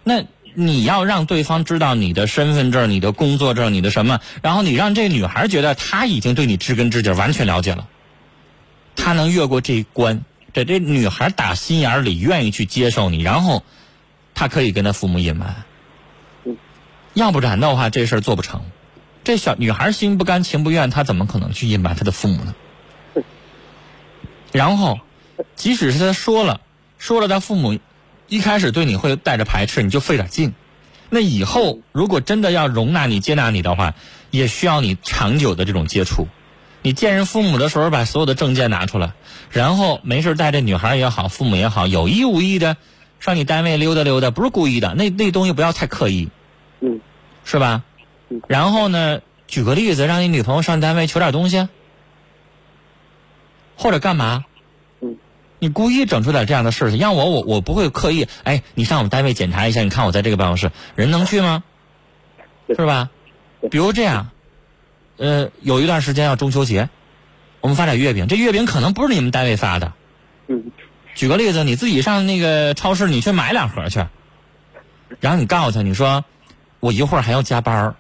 [0.03, 0.25] 那
[0.59, 7.87] 你要让对方知道你的身份证、你的工作证、你的什么，然后你让这女孩觉得她已经对你知根知底完全了解了，
[8.97, 13.63] 她能越过这一关，这这女孩打心眼里愿意去接受你，然后
[14.35, 15.65] 她可以跟她父母隐瞒，
[17.13, 18.63] 要不然的话这事儿做不成。
[19.25, 22.55] 这小女孩心不甘情不愿，她怎么可能去隐瞒她的父母呢？
[24.53, 25.01] 然后，
[25.55, 26.63] 即使是她说了，
[26.97, 27.79] 说了，她父母
[28.29, 30.55] 一开始对你会带着排斥，你就费点劲。
[31.09, 33.95] 那以后如果真的要容纳你、接纳你的话，
[34.31, 36.27] 也需要你长久的这种接触。
[36.83, 39.13] 你见人父母的时候，把所有的证件拿出来，
[39.51, 42.77] 然后没事带着女孩也好，父母也好，有意无意的
[43.19, 46.29] 上你单位溜达溜达，不是故意的，那那东西不要太刻意，
[46.81, 47.01] 嗯
[47.45, 47.83] 是吧？
[48.49, 51.69] 然后呢，举个例子，让你女朋友上单位求点东西，
[53.77, 54.45] 或者干嘛？
[55.59, 58.29] 嗯你故意整出点这样的事情，让我我我不会刻意。
[58.45, 61.65] 哎，你上我们单位检查一下，你看我在这个办公室，人能去吗？
[62.69, 63.09] 是吧？
[63.71, 64.31] 比如这样，
[65.17, 66.91] 呃，有一段时间要中秋节，
[67.63, 69.95] 我们发点月饼，这月饼可能不是你们单位发的。
[70.49, 70.73] 嗯
[71.15, 74.05] 举个例子，你自己上那个超市，你去买两盒去，
[75.21, 76.23] 然后你告诉他，你说
[76.81, 77.95] 我一会儿还要加班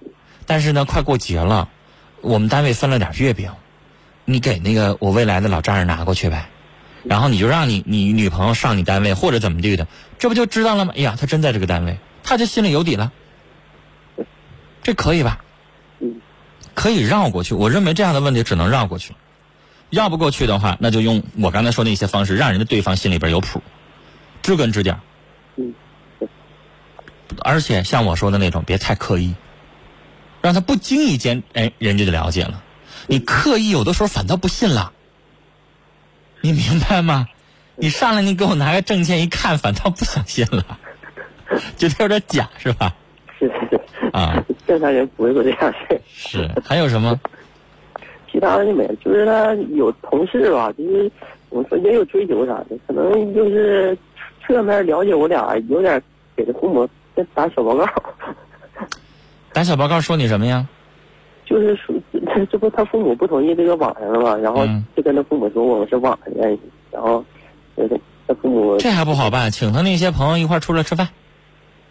[0.45, 1.71] 但是呢，快过节了，
[2.21, 3.51] 我们单位分了点月饼，
[4.27, 6.51] 你给那个我未来的老丈人拿过去呗。
[7.09, 9.87] 然后你就让你你女朋友上你单位或者怎么地的，
[10.19, 10.92] 这不就知道了吗？
[10.97, 13.12] 哎呀，他真在这个单位，他就心里有底了。
[14.83, 15.40] 这可以吧？
[16.75, 17.55] 可以绕过去。
[17.55, 19.14] 我认为这样的问题只能绕过去，
[19.90, 23.62] 绕不过去的话，那就用我刚才说那些方式，让人家对方心里边有谱，
[24.42, 24.95] 知根知底。
[27.42, 29.35] 而且像我说的那种，别太刻意，
[30.42, 32.62] 让他不经意间，哎，人家就了解了。
[33.09, 34.92] 你刻意有的时候反倒不信了，
[36.46, 37.26] 你明白吗？
[37.74, 40.78] 你上来你给我拿个证件一看，反倒不相信了，
[41.76, 42.94] 觉得有点假是吧？
[43.37, 46.00] 是是是啊， 正常人不会做这样事。
[46.06, 46.48] 是。
[46.64, 47.18] 还有什么？
[48.30, 51.11] 其他的就没了，就是他有同事吧，就是
[51.48, 53.98] 我说也有追求啥的，可能就是
[54.46, 56.00] 侧面了解我俩，有点
[56.37, 57.85] 给他父母在打小报告，
[59.52, 60.64] 打小报告说你什么呀？
[61.46, 66.59] 就是说这 这不他父母不同意这个网上的嘛，然后嗯就跟他父母说我们是网上认识，
[66.90, 67.24] 然后
[67.76, 71.09] 就是他父母这还不好办，请他那些朋友一块儿出来吃饭。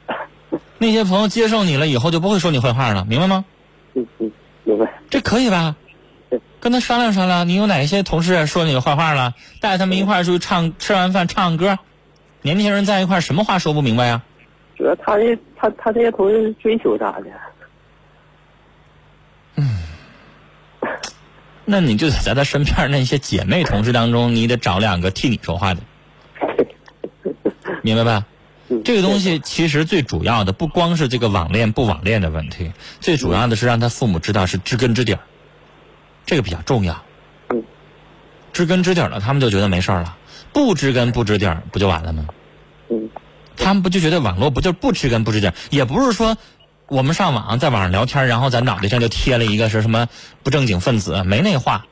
[0.77, 3.45] 那些朋友接受你了以后，就不会说你坏话了，明白吗？
[3.93, 4.31] 嗯嗯
[4.65, 5.75] 明白，这可以吧？
[6.59, 9.33] 跟他商量商量，你有哪些同事说你坏话了？
[9.61, 11.79] 带他们一块儿出去唱，吃完饭唱歌。
[12.41, 14.21] 年轻人在一块儿，什么话说不明白呀？
[14.75, 17.27] 主要他这他他这些同事是追求啥的，
[21.65, 25.81] 那你就得在他身边那些姐妹同事当中，你得找两个替你说话的，
[27.81, 28.25] 明白吧？
[28.67, 35.19] 嗯这个东西其实最主要的不光是这个网恋不网恋的问题，最主要的是让他父母知道是知根知底儿，
[36.25, 37.03] 这个比较重要
[37.49, 37.63] 嗯。
[38.53, 40.17] 知根知底儿了，他们就觉得没事儿了；
[40.51, 42.25] 不知根不知底儿，不就完了吗？
[42.89, 43.07] 嗯
[43.57, 45.53] 他们不就觉得网络不就是不知根不知底儿？
[45.69, 46.35] 也不是说
[46.87, 50.07] 我们上网在网上聊天，然后咱脑袋上就贴了一个是什么
[50.43, 51.85] 不正经分子，没那话。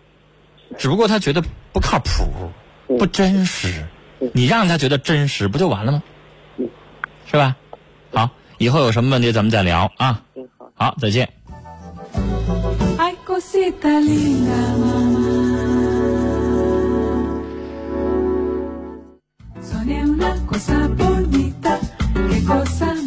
[0.78, 2.52] 只不过他觉得不靠谱，
[2.98, 3.86] 不真实。
[4.34, 6.04] 你让他觉得真实，不就完了吗？
[7.26, 7.56] 是吧？
[8.12, 10.22] 好，以后有什么问题咱们再聊啊。
[10.76, 11.30] 好，再见。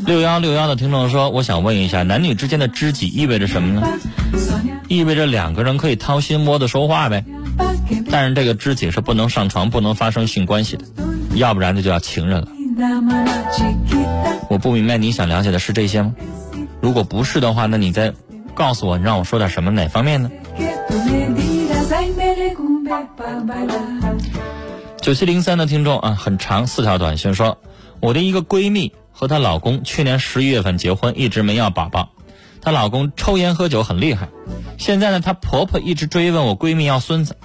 [0.07, 3.99] 六幺六幺的听众说，我想问一下，男女之间的知己意味着什么呢？
[4.87, 7.25] 意味着两个人可以掏心窝子说话呗。
[8.09, 10.85] 但是这个知己是不能上床、不能发生性关系的，
[11.35, 12.49] 要不然这就叫情人了。
[14.49, 16.15] 我不明白你想了解的是这些吗？
[16.81, 18.13] 如果不是的话，那你再
[18.55, 20.31] 告诉我，你让我说点什么哪方面呢？
[25.03, 27.59] 九七零三的听众啊，很长四条短信说，
[28.01, 32.11] 我的一个闺蜜和她老公去年十一月份结婚，一直没要宝宝。
[32.61, 34.29] 她老公抽烟喝酒很厉害，
[34.77, 37.37] 现在呢，她婆婆一直追问我闺蜜要孙子。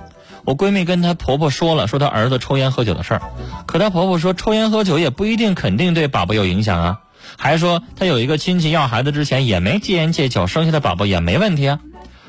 [0.43, 3.21] 我闺蜜跟她婆婆说了，说她儿子抽烟喝酒的事儿，
[3.65, 6.99] 可她婆婆说抽烟喝酒也不一定肯定对宝宝有影响啊，
[7.37, 11.79] 还说她有一个亲戚要孩子之前也没戒烟戒酒，生下的宝宝也没问题啊。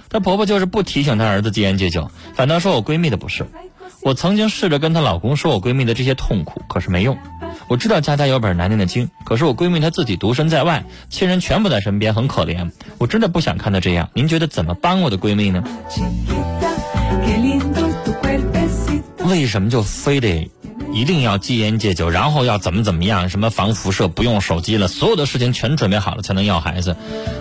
[0.08, 3.46] 她婆婆就是不提醒她儿子戒烟戒酒，反倒说我闺蜜的不是。
[4.02, 7.16] 我曾经试着跟她老公说我闺蜜的这些痛苦，可是没用。
[7.68, 12.70] 我知道家家有本难念的经，可是我闺蜜她自己独身在外，亲人全不在身边，很可怜。
[12.98, 14.10] 我真的不想看她这样。
[14.14, 15.64] 您觉得怎么帮我的闺蜜呢.
[19.24, 20.50] 为什么就非得
[20.92, 23.30] 一定要戒烟戒酒，然后要怎么怎么样？
[23.30, 26.96] 什么防辐射，不用手机了，所有的事情全准备好了才能要孩子。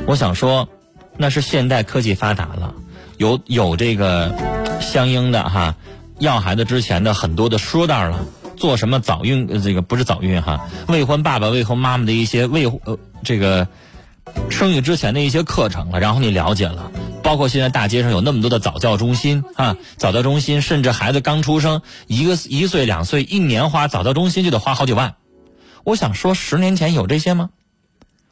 [0.08, 0.69] 我想说，
[1.17, 2.74] 那是现代科技发达了，
[3.17, 4.34] 有有这个
[4.80, 5.76] 相应的哈，
[6.19, 8.26] 要孩子之前的很多的说道了。
[8.62, 9.60] 做什么早孕？
[9.63, 13.67] 这个不是早孕哈，未婚爸爸、未婚妈妈的一些未呃这个
[14.52, 16.91] 生育之前的一些课程了，然后你了解了，
[17.24, 25.15] 包括现在大街上有那么多的早教中心啊，早教中心，甚至孩子刚出生一个一岁两岁，一年花早教中心就得花好几万。
[25.84, 27.50] 我想说，十年前有这些吗？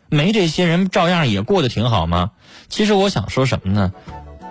[0.09, 2.29] 没这些人照样也过得挺好吗？
[2.69, 3.91] 其实我想说什么呢？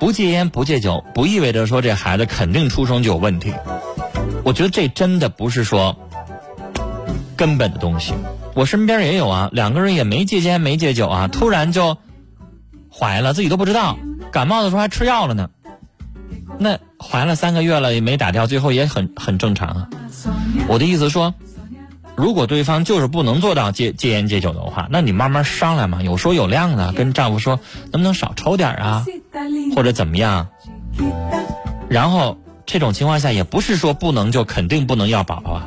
[0.00, 3.54] 不戒烟不戒酒，不意味着说这孩子肯定出生就有问题。
[4.44, 5.96] 我觉得这真的不是说
[7.36, 8.14] 根本的东西。
[8.54, 11.96] 我身边也有啊，两个人也没戒烟没戒酒啊，突然就
[12.90, 13.96] 怀了，自己都不知道，
[14.32, 15.50] 感冒的时候还吃药了呢。
[16.58, 19.88] 那怀了三个月了也没打掉，最后也很很正常啊。
[20.66, 21.32] 我的意思说，
[22.16, 27.60] 如果对方就是不能做到戒戒烟戒酒的话，那你慢慢商量嘛，有说有量的，跟丈夫说
[27.92, 29.04] 能不能少抽点啊，
[29.76, 30.48] 或者怎么样。
[31.88, 32.36] 然后
[32.68, 35.66] 这种情况下也不是说不能就肯定不能要宝宝啊，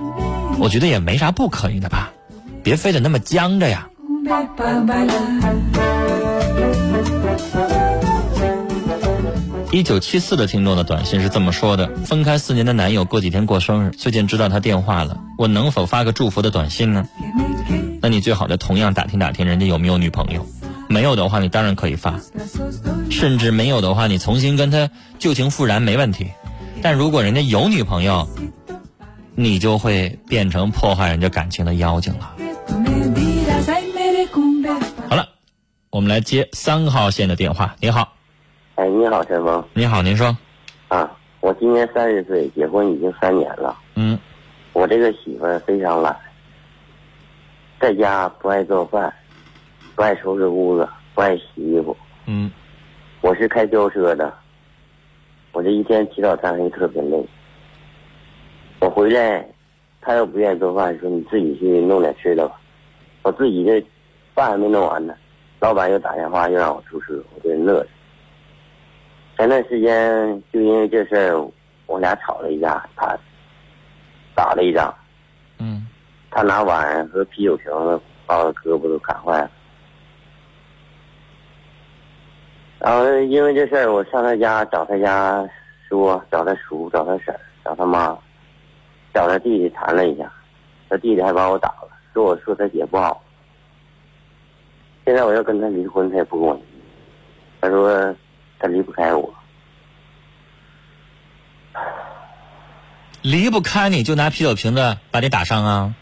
[0.59, 2.11] 我觉得也没啥不可以的吧，
[2.61, 3.89] 别非得那么僵着呀。
[9.71, 17.07] 一九七四的听众的短信是这么说的：分开四年的男友过几天过生日，最近知道他电话了，我能否发个祝福的短信呢？
[17.99, 20.45] 那你最好的同样打听打听人家有没有女朋友，
[20.87, 22.19] 没有的话你当然可以发，
[23.09, 26.27] 甚至没有的话你重新跟他旧情复燃没问题。
[26.83, 28.27] 但如果人家有女朋友，
[29.35, 32.35] 你就会变成破坏人家感情的妖精了。
[35.07, 35.27] 好了，
[35.91, 37.75] 我们来接三号线的电话。
[37.79, 38.13] 你好，
[38.75, 40.35] 哎，你好，陈峰你好，您说，
[40.87, 43.77] 啊，我今年三十岁，结婚已经三年了。
[43.95, 44.17] 嗯
[44.73, 46.17] 我这个媳妇儿非常懒，
[47.79, 49.13] 在家不爱做饭，
[49.95, 51.95] 不爱收拾屋子，不爱洗衣服。
[52.25, 52.51] 嗯
[53.19, 54.33] 我是开轿车的，
[55.53, 57.25] 我这一天起早贪黑特别累。
[58.79, 59.45] 我回来，
[59.99, 62.59] 他要不愿意做饭，说你自己去弄点吃的吧。
[63.23, 63.79] 我自己这
[64.33, 65.13] 饭还没弄完呢，
[65.59, 67.89] 老板又打电话又让我出车，我这乐着。
[69.37, 71.51] 前段时间就因为这事儿，
[71.85, 73.17] 我俩吵了一架，他
[74.33, 74.93] 打了一仗。
[75.59, 75.87] 嗯
[76.31, 79.51] 他拿碗和啤酒瓶子把我胳膊都砍坏了。
[82.83, 85.47] 然后因为这事儿，我上他家找他家
[85.87, 88.17] 说，找他叔，找他婶，找他妈，
[89.13, 90.31] 找他弟弟谈了一下，
[90.89, 93.21] 他弟弟还把我打了，说我说他姐不好。
[95.05, 96.61] 现在我要跟他离婚，他也不跟我离，
[97.61, 98.15] 他说
[98.57, 99.31] 他离不开我。
[103.21, 105.93] 离不开你就拿啤酒瓶子把你打伤啊？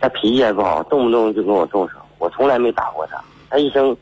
[0.00, 1.96] 他脾气还不好，动不动就跟我动手。
[2.18, 3.96] 我从来没打过他，他一生，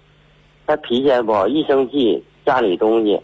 [0.66, 3.20] 他脾气还不好，一生气，家里东西，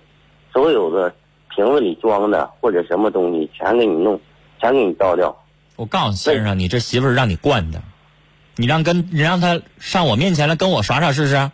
[0.53, 1.13] 所有的
[1.55, 4.21] 瓶子里装的或者什么东西全给你弄，
[4.61, 5.37] 全给你倒掉。
[5.77, 7.83] 我告诉你先生，你这媳妇儿让你惯的，
[8.57, 11.51] 你让跟你让她上我面前来跟我耍耍试试。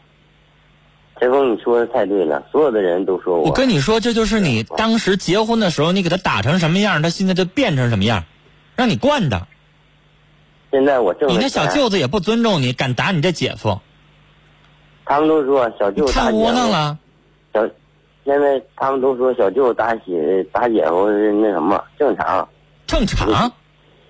[1.20, 3.46] 陈峰，你说的太对了，所有的人都说我。
[3.46, 8.24] 我跟你说，这就是你当时结婚的时候，你给他打成什么样，他现在就变成什么样，
[8.76, 9.48] 让你惯的。
[10.70, 13.80] 现在我挣你那小舅子也不尊重你，敢打你这姐夫，
[15.08, 16.98] 他们都说小舅打太，窝囊了。
[17.54, 17.66] 小，
[18.26, 22.46] 现在他们都说小舅打姐打姐夫是那什么正常，
[22.86, 23.50] 正常，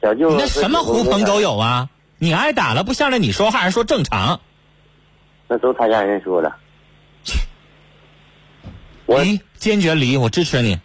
[0.02, 1.56] 小舅你那什么狐朋狗友？
[1.56, 1.88] 啊？
[2.18, 4.40] 你挨打了不向着你说话，还说正常？
[5.46, 6.52] 那都他家人说的。
[9.06, 10.80] 我 离，坚决离，我支持你。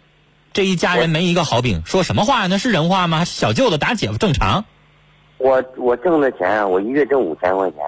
[0.52, 2.46] 这一家人没一个好饼，说什么话呀？
[2.48, 3.24] 那是人话吗？
[3.24, 4.64] 小舅子打姐夫正常？
[5.38, 7.80] 我我挣的钱，我一月挣五千块钱，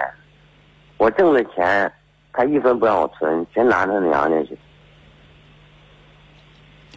[0.97, 1.93] 我挣的钱，
[2.37, 4.59] 他一分不让我存，全拿他娘家去。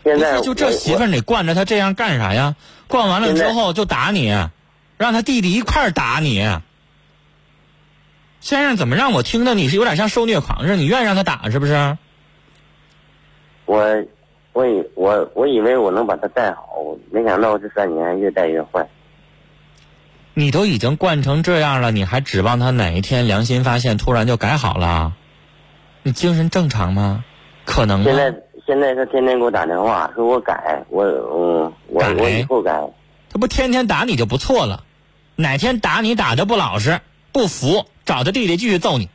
[0.03, 2.55] 现在，就这媳妇儿，你惯着他这样干啥呀？
[2.87, 4.29] 惯完了之后就打你，
[4.97, 6.45] 让他弟弟一块儿打你。
[8.41, 10.75] 先生，怎么让我听到你是有点像受虐狂似的？
[10.75, 11.97] 你愿意让他打是不是？
[13.65, 14.03] 我
[14.53, 16.63] 我以我我以为我能把他带好，
[17.11, 18.87] 没想到这三年越带越坏。
[20.33, 25.13] 你都已经惯成这样了，你还指望他哪一天良心发现，突然就改好了？
[26.04, 27.24] 你精神正常吗？
[27.66, 28.16] 可能吗现？
[28.16, 32.82] 在现在他天天给我打电话，说我改，我嗯，我以后改。
[33.32, 34.84] 他不天天打你就不错了，
[35.36, 39.10] 哪天打你打的不老实、不服，找他弟弟继续揍你。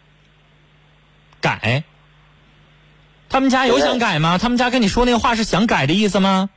[1.41, 1.85] 改。
[3.29, 4.39] 他们家有想改吗？
[4.39, 6.51] 他们家跟你说那话是想改的意思吗？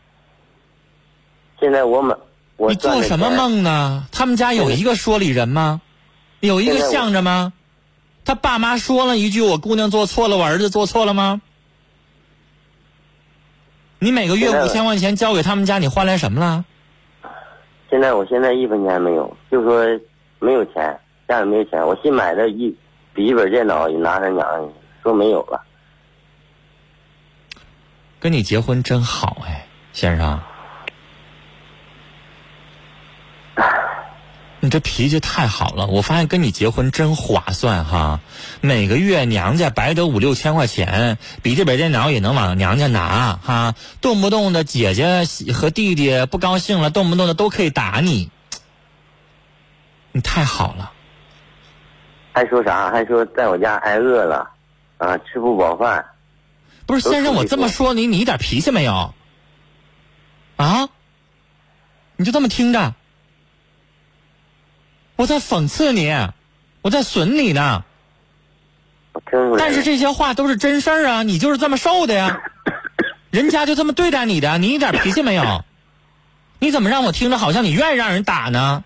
[1.60, 2.16] 现在我们
[2.58, 3.32] 我你做什么？
[3.32, 4.06] 梦呢？
[4.12, 5.82] 他们家有一个说理人吗？
[6.40, 7.54] 有一个向着吗？
[8.28, 11.42] 他爸妈说了一句：“我姑娘做错了，我儿子做错了吗？”
[14.00, 16.66] 你每个月五千块钱交给他们家，你换来什么了？
[17.90, 19.86] 现在我现在一分钱没有，就说
[20.40, 21.88] 没有钱，家里没有钱。
[21.88, 22.76] 我新买的一
[23.14, 24.74] 笔记本电脑也拿他娘去，
[25.04, 25.64] 说没有了。
[28.20, 30.42] 跟你结婚真好哎，先生。
[34.68, 38.20] 你这脾气太好了，我发现跟你结婚真划算哈！
[38.60, 48.30] 每个月娘家白得五六千块钱，笔记本电脑也能往娘家拿哈，动不动的姐姐和弟弟不高兴了，动不动的都可以打你，
[50.12, 50.92] 你太好了。
[52.34, 52.92] 还说啥？
[52.92, 54.50] 还说在我家挨饿了，
[54.98, 56.06] 啊，吃不饱饭。
[56.86, 59.14] 不是先生，我这么说你，你一点脾气没有？
[60.58, 60.90] 啊？
[62.18, 62.94] 你就这么听着？
[65.18, 66.10] 我在讽刺你，
[66.82, 67.84] 我在损你呢。
[69.58, 72.40] 但是这些话都是真事儿啊，你就是这么受的呀，
[73.30, 75.66] 人家就这么对待你的，你一点脾气没有？
[76.60, 78.84] 你怎么让我听着好像你愿意让人打呢？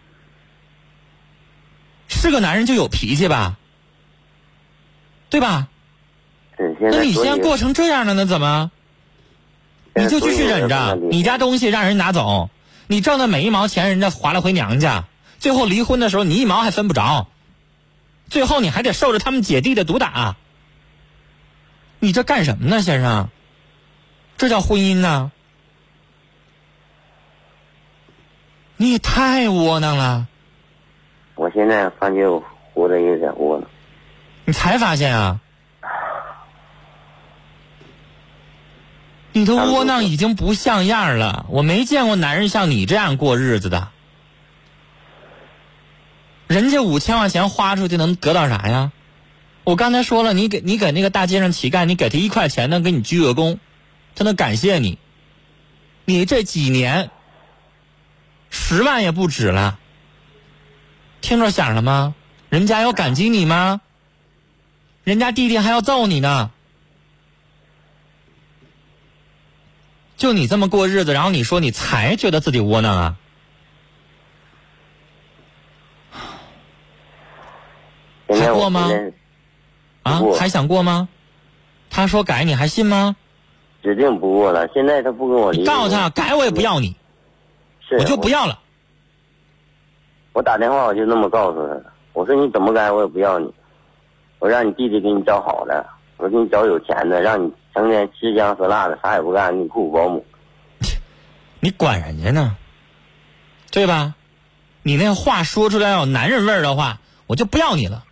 [2.08, 3.58] 是个男人就有脾气吧，
[5.30, 5.68] 对吧？
[6.80, 8.72] 那你现在过成这样了，那怎么？
[9.96, 12.50] 你就继续忍着，你家东西让人拿走，
[12.88, 15.06] 你挣的每一毛钱人家划了回娘家，
[15.42, 17.28] 最后离婚的时候你一毛还分不着，
[18.30, 20.36] 最后你还得受着他们姐弟的毒打，
[22.00, 23.30] 你这干什么呢，先生？
[24.38, 25.32] 这叫婚姻呢？
[28.78, 30.28] 你也太窝囊了，
[31.34, 33.68] 我现在发觉我活得有点窝囊。
[34.46, 35.40] 你才发现啊？
[39.32, 43.88] 你的窝囊已经不像样了，我没见过男人像你这样过日子的。
[46.52, 48.92] 人家五千块钱花出去能得到啥呀？
[49.64, 53.58] 我刚才说了，你给你给那个大街上乞丐，你给他一块钱能给你鞠个躬，
[54.16, 54.98] 他能感谢你。
[56.04, 57.10] 你这几年
[58.50, 59.80] 十万也不止了，
[61.22, 62.16] 听着响了吗？
[62.50, 63.80] 人家要感激你吗？
[65.06, 66.52] 人家弟弟还要揍你呢。
[70.18, 73.18] 就你这么过日子，然后你说你才觉得自己窝囊啊？
[78.54, 78.90] 过吗
[80.04, 81.10] 啊还想过吗？
[81.90, 83.16] 他说改你还信吗？
[83.84, 84.68] 指定不过了。
[84.74, 86.96] 现在他不跟我离你，告诉他改我也不要你，
[87.88, 88.30] 是我就不。
[88.30, 88.60] 要了。
[90.34, 91.82] 我打电话我就那么告诉他，
[92.14, 93.54] 我说你怎么改我也不要你，
[94.40, 95.86] 我让你弟弟给你找好的，
[96.18, 100.26] 我给你找有钱的，让你成天吃香喝辣的，啥也不干，给你雇保姆。
[101.60, 102.56] 你管人家呢，
[103.72, 104.16] 对吧？
[104.84, 108.06] 你那话说出来要有男人味儿的话，我就不要你了。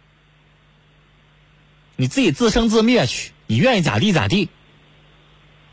[2.00, 4.47] 你自己自生自灭去，你愿意咋地咋地。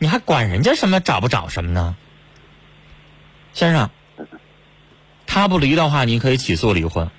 [0.00, 1.94] 你还管人家什么找不找什么呢？
[3.54, 3.90] 先生，
[5.28, 7.12] 他不离的话，你可以起诉离婚。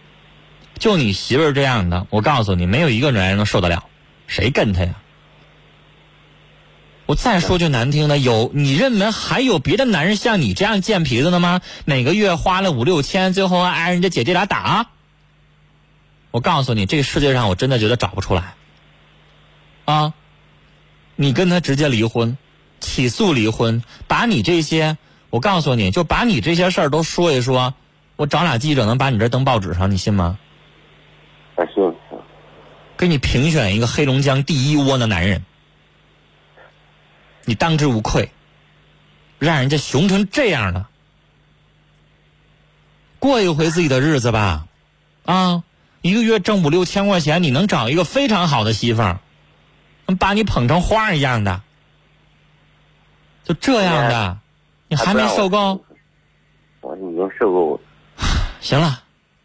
[0.77, 3.85] 就你媳妇儿这样的，我告诉你，没有一个男人能受得了，
[4.27, 4.95] 谁跟他呀？
[7.05, 11.61] 我再说句难听的，有你认为还有别的男人像你这样贱皮子的吗？
[11.85, 14.87] 每个月花了五六千，最后挨人家姐弟俩打？
[16.31, 18.55] 我告诉你，这个世界上我真的觉得找不出来。
[19.87, 20.13] 啊，
[21.15, 22.37] 你跟他直接离婚，
[22.81, 24.97] 起诉离婚，把你这些，
[25.29, 27.73] 我告诉你就把你这些事儿都说一说，
[28.17, 30.37] 我找俩记者能把你这登报纸上，你信吗？
[31.55, 31.81] 我信。
[32.97, 35.45] 给你评选一个黑龙江第一窝的男人，
[37.45, 38.31] 你当之无愧，
[39.39, 40.89] 让人家熊成这样了，
[43.19, 44.67] 过一回自己的日子吧，
[45.23, 45.63] 啊，
[46.01, 49.19] 一个月挣五六千块钱，你能找一个非常好的媳妇儿，
[50.15, 51.61] 把你捧成花一样的，
[53.43, 54.37] 就这样的，
[54.87, 55.83] 你还没受够？
[56.81, 57.81] 我已经受够了。
[58.61, 59.03] 行了，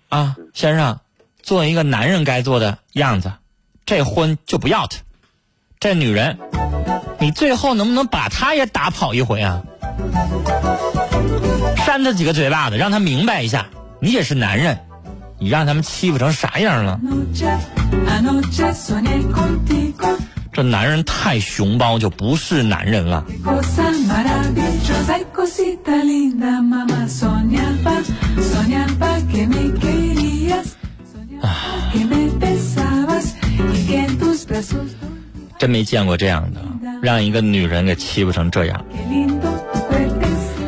[0.08, 1.00] 啊，先生，
[1.42, 3.32] 做一个男人该做的样子，
[3.84, 4.98] 这婚就不要他。
[5.80, 6.38] 这女人，
[7.18, 9.62] 你最后能不能把她也打跑一回啊？
[11.84, 13.66] 扇他几个嘴巴子，让他明白一下，
[14.00, 14.78] 你也是男人，
[15.38, 17.00] 你让他们欺负成啥样了？
[20.52, 23.24] 这男人太熊包，就不是男人了。
[35.58, 36.60] 真没见过这样的，
[37.00, 38.84] 让一个女人给欺负成这样。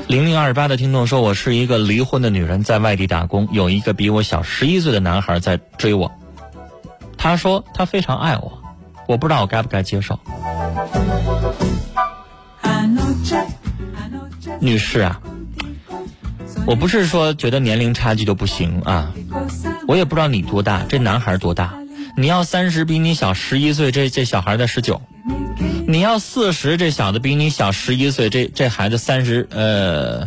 [0.06, 6.10] 零零二八的听众说：“我是一个离婚的女人，在外地打工，有一个比我小十一岁的男孩在追我。
[7.18, 8.62] 他说他非常爱我，
[9.06, 10.18] 我不知道我该不该接受。
[14.60, 15.20] 女士啊，
[16.66, 19.12] 我不是说觉得年龄差距就不行啊，
[19.86, 21.74] 我也不知道你多大，这男孩多大。
[22.16, 25.00] 你要三十，比你小十一岁，这这小孩才十九；
[25.88, 30.24] 你要四十，这小子比你小十一岁，这这孩子三十，呃，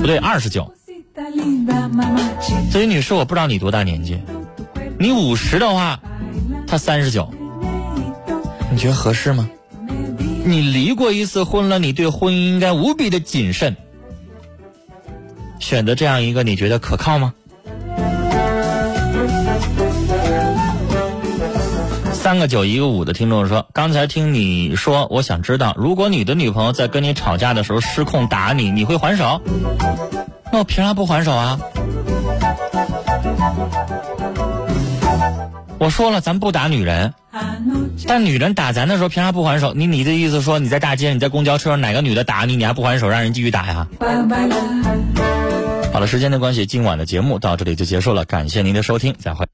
[0.00, 0.72] 不对，二十九。
[2.70, 4.20] 所以女士，我不知道你多大年纪，
[5.00, 5.98] 你五十的话，
[6.66, 7.34] 他三十九，
[8.70, 9.48] 你觉得合适吗？
[10.44, 13.76] 你离过一次婚了，你对婚姻应该无比的谨慎。
[15.58, 17.32] 选择这样一个，你觉得可靠吗？
[22.12, 29.40] 三个九一个五的听众说，刚才听你说，我想知道，如果你的女朋友在跟你吵架的时候失控打你，你会还手？
[30.52, 31.58] 那我凭啥不还手啊？
[35.78, 37.14] 我说了，咱不打女人，
[38.06, 39.72] 但女人打咱的时候，凭啥不还手？
[39.74, 43.86] 你你的意思说你在大街，你在公交车上哪个女的打你，你还不还手，让人继续打呀？
[45.92, 49.46] 好了，时间的关系，今晚的节目到这里就结束了，感谢您的收听，再会。